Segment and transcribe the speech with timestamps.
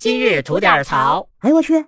[0.00, 1.28] 今日吐点槽。
[1.40, 1.84] 哎呦我去！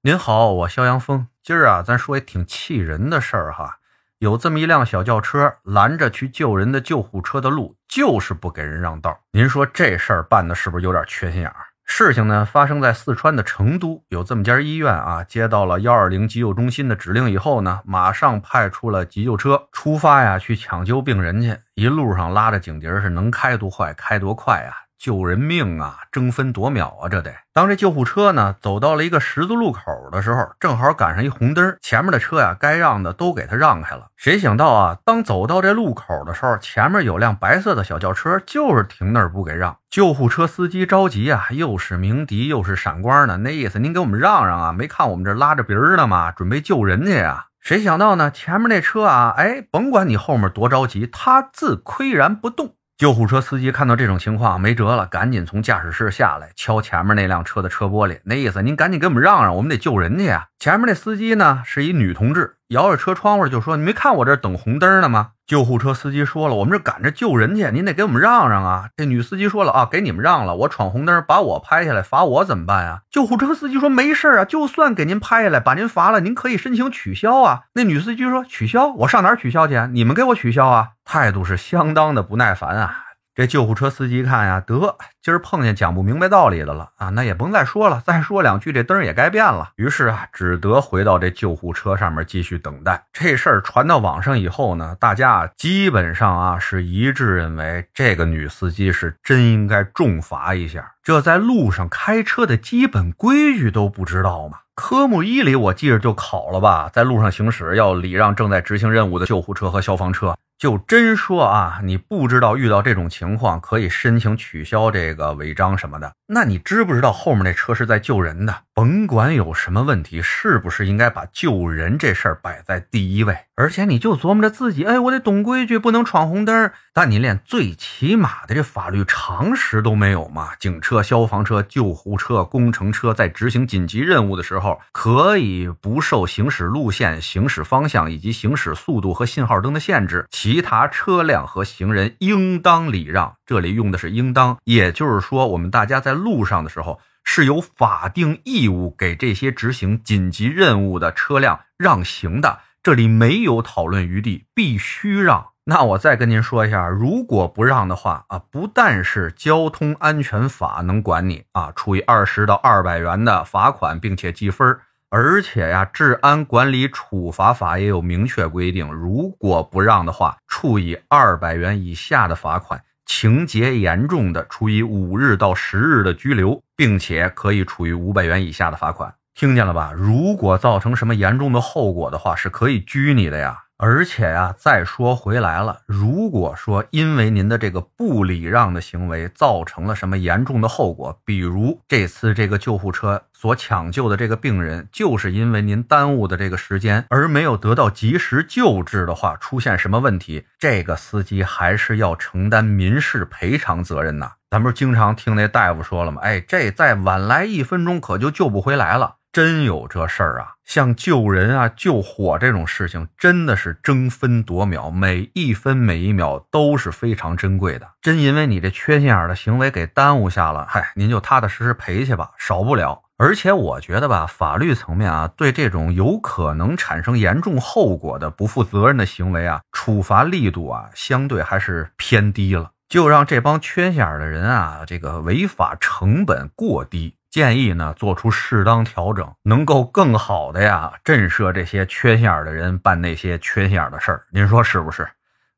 [0.00, 1.26] 您好，我肖阳峰。
[1.42, 3.76] 今儿啊，咱说也挺气人的事儿哈。
[4.20, 9.20] 有这么一辆小轿车拦着去救人的救护车的路，就是不给人让道。
[9.32, 11.56] 您说这事儿办的是不是有点缺心眼儿？
[11.84, 21.54] 事情呢发生在四川的成都，有这么家医院啊，接到了幺二零急救中心的指令以后呢，马上派出了急救车出发呀，去抢救病人去。
[21.74, 24.85] 一路上拉着警笛是能开多快开多快啊！
[24.98, 27.34] 救人命啊，争分夺秒啊，这得。
[27.52, 34.08] 当这救护车呢走到了一个十字路口的时候，正好赶上一红灯，前面的车呀该让的都给他让开了。
[34.16, 39.76] 谁想到啊，当走到这路口的时候，前面有辆白色的小轿车，就是停那儿不给让。
[39.88, 46.30] 救护车司机着急啊，又是鸣笛又是闪光的，那意思您给我们让让啊，没看我们这拉着鼻儿呢吗？
[46.30, 47.46] 准备救人去呀。
[47.60, 52.74] 谁想到呢，前面那车啊，哎，甭管你后面多着急，他自岿然不动。
[52.98, 60.48] 救护车司机看到这种情况没辙了，赶紧从驾驶室下来，敲前面那辆车的车玻璃，那意思您赶紧给我们让让，我们得救人去呀。
[60.58, 78.88] 前面那司机呢是一女同志，摇着车窗户就说：“你没看我这等红灯呢吗？”救护车司机说了：“我们这赶着救人去，您得给我们让让啊。”这女司机说了：“啊，给你们让了，我闯红灯把我拍下来罚我怎么办呀？”救护车司机说：“没事啊，就算给您拍下来把您罚了，您可以申请取消啊。”那女司机说：“取消？
[78.88, 79.78] 我上哪儿取消去？
[79.92, 83.02] 你们给我取消啊？”态度是相当的不耐烦啊。
[83.36, 89.72] 这救护车司机一看呀，得今儿碰见讲不明白道理的了啊，那也甭再说了，再说两句这灯也该变了。
[89.76, 93.04] 于是啊，只得回到这救护车上面继续等待。
[93.12, 100.94] 这事儿传到网上以后呢，大家基本上啊是一致认为这个女司机是真应该重罚一下。
[101.02, 104.60] 这在路上开车的基本规矩都不知道吗？
[104.74, 110.34] 科目一里我记着就考了吧，在路上行驶要礼让正在执行任务的救护车和消防车。
[110.58, 116.14] 就真说啊，你不知道遇到这种情况可以申请取消这个违章什么的。
[116.26, 118.62] 那你知不知道后面那车是在救人的？
[118.76, 123.34] 甭管有什么问题，是不是应该把救人这事儿摆在第一位？
[123.54, 126.70] 而且你就琢磨着自己，哎，我得懂规矩，不能闯红灯。
[126.92, 130.50] 但你连最起码的这法律常识都没有吗？
[130.58, 140.26] 警车、消防车、救护车、工程车在执行紧急任务的时候，可以不受行驶路线、行驶方向以及行驶速度和信号灯的限制。
[140.28, 155.48] 其他车辆和行人应当礼让，这里用的是“应当”，也就是说，我们大家在路上的时候是有法定义务给这些执行紧急任务的车辆让行的，这里没有讨论余地，必须让。
[155.64, 164.78] 那我再跟您说一下，如果不让的话啊，不但是交通安全法能管你啊，处以二十到二百元的罚款，并且记分
[165.10, 179.14] 而且呀，治安管理处罚法也有明确规定，如果不让的话，处以二百元以下的罚款，情节严重的，处以五日到十日的拘留，并且可以处于五百元以下的罚款。
[179.34, 179.92] 听见了吧？
[179.96, 183.65] 如果造成什么严重的后果的话，是可以拘你的呀。
[183.78, 204.32] 而且呀，再说回来了，如果说因为您的这个不礼让的行为造成了什么严重的后果，比如这次这个救护车所抢救的这个病人，就是因为您耽误的这个时间而没有得到及时救治的话，出现什么问题，这个司机还是要承担民事赔偿责任呐。
[204.48, 206.22] 咱不是经常听那大夫说了吗？
[206.22, 209.16] 哎，这再晚来一分钟，可就救不回来了。
[209.36, 210.54] 真有这事儿啊！
[210.64, 217.86] 像救人啊、救火这种事情，真的是争分夺秒，每一分每一秒都是非常珍贵的。
[218.00, 223.02] 真因为你这缺心眼的行为给耽误下了，嗨，您就踏踏实实赔去吧，少不了。
[223.18, 232.70] 而且我觉得吧，法律层面啊，对这种有可能产生严重后果的不负责任的行为啊，处罚力度啊，相对还是偏低了。
[232.88, 237.15] 就让这帮缺心眼的人啊，这个违法成本过低。
[237.36, 244.24] 建议呢，做出适当调整，能够更好的呀震慑这些缺心眼的人办那些缺心眼的事儿。
[244.30, 245.06] 您说是不是？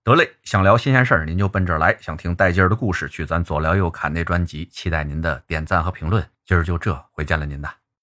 [0.03, 4.67] 得嘞，想聊新鲜事儿，您就奔这儿来；想听带劲儿的故事，去咱左聊右侃那专辑。
[4.73, 6.27] 期待您的点赞和评论。
[6.45, 7.69] 今儿就这，回见了您的。